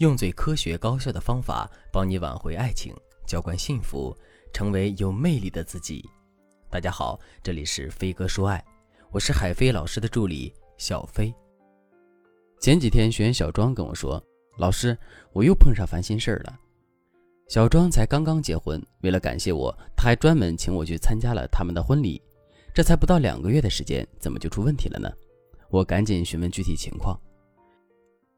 [0.00, 2.94] 用最科学高效的方法帮你挽回爱情，
[3.26, 4.16] 浇灌幸福，
[4.50, 6.02] 成为有魅力的自己。
[6.70, 8.64] 大家好，这里是飞哥说爱，
[9.10, 11.30] 我是海飞老师的助理小飞。
[12.62, 14.18] 前几天学员小庄跟我说
[14.56, 14.96] ：“老师，
[15.34, 16.58] 我又碰上烦心事儿了。”
[17.46, 22.22] 小庄才刚刚结婚，为了感谢我，他还专门请我去参加了他们的婚礼。
[22.74, 25.12] 这才不到两个月的时间，怎么就出问题了呢？
[25.68, 27.20] 我赶紧询问具体情况。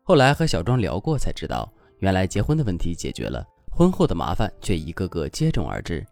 [0.05, 6.05] 后来和小庄聊过，才知道原来结婚的问题解决了，婚后的麻烦却一个个接踵而至。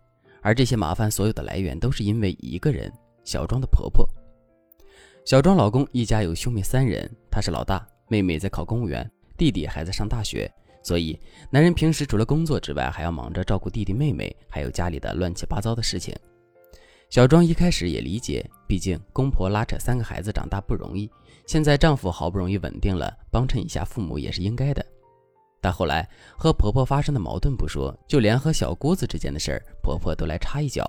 [0.42, 2.90] 而这些麻烦所有的来源都是因为一个人——
[3.24, 4.08] 小庄的婆婆。
[5.24, 10.50] 小庄老公一家有兄妹三人，他是老大，妹妹在考公务员，弟弟还在上大学。
[10.82, 11.18] 所以，
[11.50, 16.14] 男人平时除了工作之外，还要忙着照顾弟弟妹妹，还有家里的乱七八糟的事情。
[17.10, 21.10] 小庄一开始也理解，毕竟公婆拉扯三个孩子长大不容易，
[21.44, 24.86] 现在丈夫好不容易稳定了，帮衬一下父母也是应该的。
[25.60, 30.86] 但后来和婆婆发生的矛盾不说，就连和小姑子之间的事儿，婆婆都来插一脚。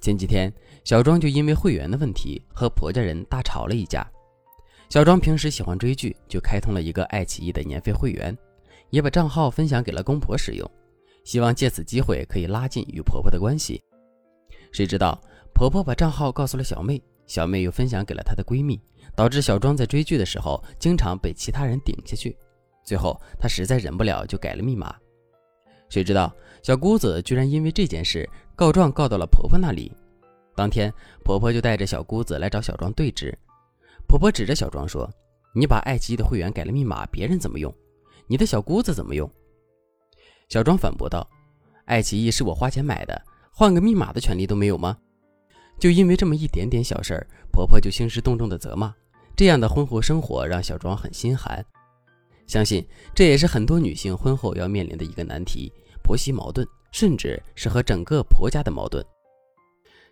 [0.00, 0.50] 前几天，
[0.82, 4.10] 小庄就因为会员的问题和婆家人大吵了一架。
[4.88, 8.34] 小庄平时喜欢追剧，就开通了一个爱奇艺的年费会员，
[8.88, 10.68] 也把账号分享给了公婆使用，
[11.22, 13.78] 希望借此机会可以拉近与婆婆的关系。
[14.72, 15.20] 谁知道
[15.54, 18.80] 婆婆把账号告诉了小妹，小妹又分享给了她的闺蜜，
[19.14, 22.36] 导致小庄在追剧的时候经常被其他人顶下去。
[22.82, 24.96] 最后她实在忍不了，就改了密码。
[25.88, 29.92] 谁知道小姑子居然因为这件事告状告到了婆婆那里。
[30.56, 33.36] 当天婆婆就带着小姑子来找小庄对质。
[34.08, 35.08] 婆婆指着小庄说
[35.54, 37.72] ：“你把爱奇艺的会员改了密码，别人怎么用？
[38.26, 39.30] 你的小姑子怎么用？”
[40.48, 41.26] 小庄反驳道
[41.86, 43.22] ：“爱奇艺是我花钱买的。”
[43.54, 44.96] 换个密码的权利都没有吗？
[45.78, 48.94] 就因为这么一点点小事儿，婆婆就兴师动众的责骂，
[49.36, 51.64] 这样的婚后生活让小庄很心寒。
[52.46, 55.70] 相信这也是很多女性婚后要面临的一个难题：
[56.02, 59.04] 婆媳矛盾，甚至是和整个婆家的矛盾。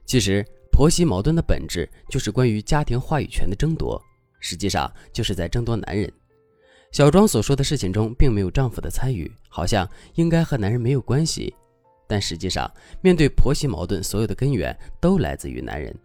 [0.05, 4.01] 其实，婆媳矛盾的本质就是关于家庭话语权的争夺，
[4.39, 6.13] 实际上就是在争夺男人。
[6.93, 11.55] 小庄所说的事情中并没有丈夫的参与，好像应该和男人没有关系。
[12.11, 12.69] 但实际上，
[13.01, 15.97] 面对婆媳矛盾，所有的根源都来自于男人。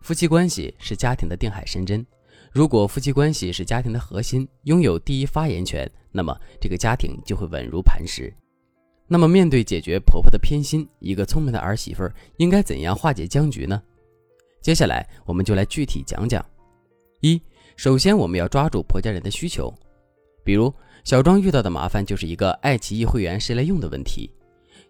[0.00, 2.06] 夫妻关系是家庭的定海神针，
[2.50, 8.32] 如果夫妻关系是家庭的核心，拥有第一发言权，那么这个家庭就会稳如磐石。
[9.06, 13.82] 那么，面对解决婆婆的偏心，一个聪明的儿媳妇应该怎样化解僵局呢？
[14.62, 16.42] 接下来，我们就来具体讲讲。
[17.20, 17.38] 一，
[17.76, 19.70] 首先我们要抓住婆家人的需求，
[20.42, 20.72] 比如
[21.04, 24.30] 小庄遇到的麻烦就是一个爱奇艺会员谁来用的问题。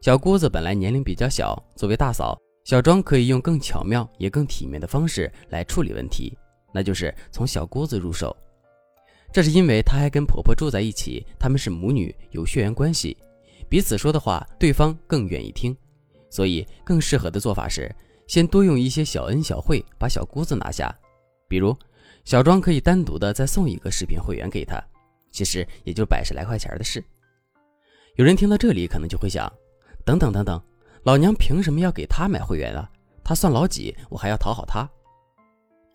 [0.01, 2.35] 小姑子本来年龄比较小，作为大嫂，
[2.65, 6.35] 小庄可以用更巧妙也更体面的方式来处理问题，
[6.73, 8.35] 那就是从小姑子入手。
[9.31, 13.15] 这是因为她还跟婆婆住在一起，他们是母女，有血缘关系，
[13.69, 15.77] 彼此说的话对方更愿意听，
[16.31, 17.95] 所以更适合的做法是
[18.27, 20.91] 先多用一些小恩小惠，把小姑子拿下。
[21.47, 21.77] 比如，
[22.25, 24.83] 小庄可以单独的再送一个视频会员给她，
[25.31, 27.05] 其实也就百十来块钱的事。
[28.17, 29.53] 有人听到这里可能就会想。
[30.05, 30.61] 等等等等，
[31.03, 32.91] 老娘凭什么要给他买会员啊？
[33.23, 33.95] 他算老几？
[34.09, 34.89] 我还要讨好他？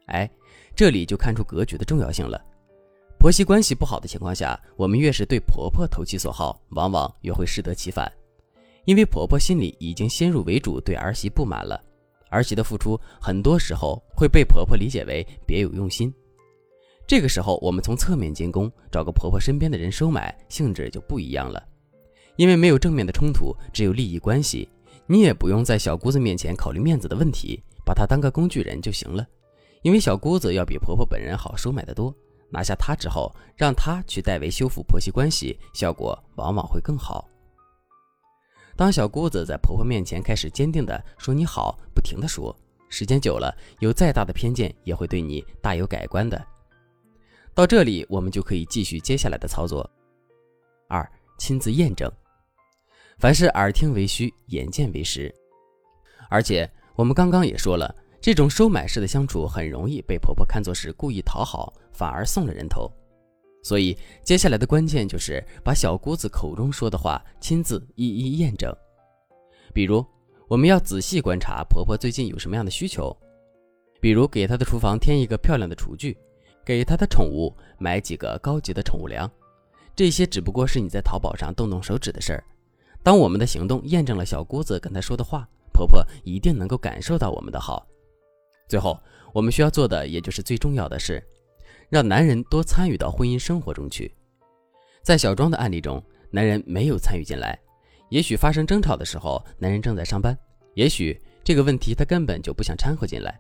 [0.08, 0.30] 哎，
[0.76, 2.42] 这里就看出格局的重要性了。
[3.18, 8.12] 婆媳关系不好的情况下，我们越是对婆婆投其所好，往往越会适得其反，
[8.86, 11.82] 因为婆婆心里已经先入为主对儿媳不满了，
[12.30, 16.14] 儿媳的付出很多时候会被婆婆理解为别有用心。
[17.08, 21.64] 这个时候，我们从侧面进攻，找个婆婆身边的人收买，性质就不一样了。
[22.36, 24.68] 因为没有正面的冲突，只有利益关系，
[25.08, 29.26] 你也不用在小姑子面前考虑面子的问题，把她当个工具人就行了。
[29.82, 32.14] 因为小姑子要比婆婆本人好收买得多，
[32.50, 37.30] 拿下她之后，让她去代为修复婆媳关系，效果往往会更好。
[38.76, 42.54] 当小姑子在婆婆面前开始坚定的说你好，不停的说，
[42.90, 46.46] 时间久了，有再大的偏见也会对你大有改观的。
[47.54, 49.90] 到这里，我们就可以继续接下来的操作。
[50.90, 52.12] 二，亲自验证。
[53.18, 55.34] 凡事耳听为虚，眼见为实。
[56.30, 62.92] 而且我们刚刚也说了，这种收买式的相处很容易被婆婆看作是故意讨好，反而送了人头。
[63.64, 68.72] 所以接下来的关键就是把小姑子口中说的话亲自一一验证。
[69.74, 70.06] 比如，
[70.48, 73.16] 我们要仔细观察婆婆最近有什么样的需求，
[74.02, 76.18] 比如给她的厨房添一个漂亮的厨具，
[76.66, 79.30] 给她的宠物买几个高级的宠物粮，
[79.96, 82.44] 这些只不过是你在淘宝上动动手指的事儿。
[83.06, 87.88] 当我们的行动验证了小姑子跟她说的话，婆婆一定能够感受到我们的好。
[88.68, 89.00] 最后，
[89.32, 91.24] 我们需要做的，也就是最重要的是，
[91.88, 94.12] 让男人多参与到婚姻生活中去。
[95.04, 97.60] 在小庄的案例中，男人没有参与进来，
[98.10, 100.36] 也许发生争吵的时候，男人正在上班，
[100.74, 103.40] 也许这个问题他根本就不想掺和进来。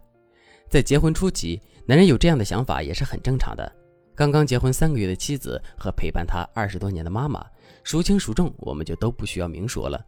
[0.69, 3.75] 在结婚初期，男人有这样的想法也是很正常的。
[4.13, 7.43] 刚刚结婚三个月的妻子和陪伴他二十多年的妈妈，
[7.83, 10.03] 孰轻孰重，我们就都不需要明说了。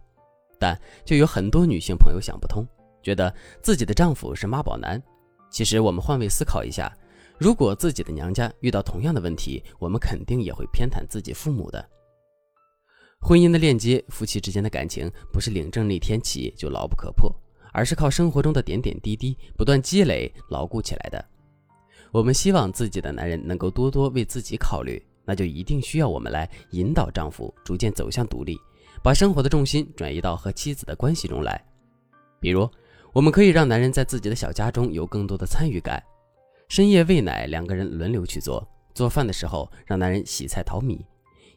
[0.59, 2.65] 但就有很多女性朋友想不通，
[3.03, 5.01] 觉得自己的丈夫是妈宝男。
[5.49, 6.91] 其实我们换位思考一下，
[7.37, 11.87] 如果自己的娘家遇到同样的问题，我们肯定也会偏袒自己父母的。
[13.19, 17.33] 婚姻的链接，夫妻之间的感情不是领证那天起就牢不可破，
[17.71, 21.23] 而是靠生活中的点点滴滴不断积累牢固起来的。
[22.11, 28.57] 我们希望自己的男人能够多多为自己考虑，那就一定需要我们来引导丈夫逐渐走向独立。
[29.03, 31.63] 把生活的重心转移到和妻子的关系中来，
[32.39, 32.67] 比如，
[33.13, 36.01] 我们可以让男人在自己的小家中有更多的参与感。
[36.67, 38.59] 深夜喂奶，两个人轮流去做；
[38.95, 40.97] 做饭的时候，让男人洗菜淘米；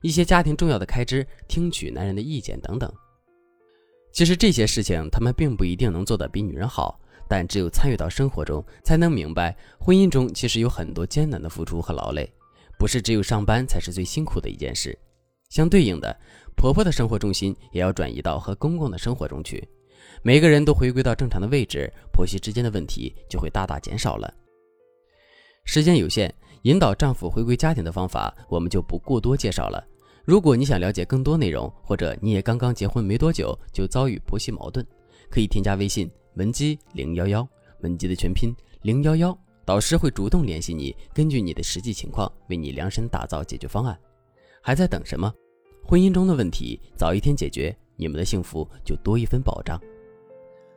[0.02, 2.92] 一些家庭重要的开支，听取男人的意见等等。
[4.12, 12.30] 其实这些事情，他们并不一定能做得比女人好，但只有参与到生活中，才能明白婚姻中其实有很多艰难的付出和劳累，
[12.80, 14.98] 不是只有上班才是最辛苦的一件事。
[15.50, 16.18] 相对应的，
[16.56, 19.62] 婆婆的生活重心也要转移到和公公的生活中去，
[20.22, 24.32] 每个人都回归到正常的位置，婆媳之间的问题就会大大减少了。
[25.66, 29.86] 时间有限，引导丈夫回归家庭的方法我们就不过多介绍了。
[30.24, 34.82] 如果你想了解更多内容，或者你也刚刚结婚没多久就遭遇婆媳矛盾，
[35.30, 37.46] 可以添加微信文姬零幺幺，
[37.80, 39.38] 文姬的全拼零幺幺，
[39.70, 43.96] 老师会主动联系你，根据你的实际情况为你量身打造解决方案。
[44.60, 45.32] 还在等什么？
[45.86, 49.80] 婚姻中的问题早一天解决，你们的幸福就多一分保障。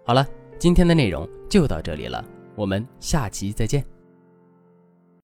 [0.06, 0.24] 好了，
[0.60, 2.24] 今天的内容就到这里了，
[2.56, 3.84] 我们下期再见。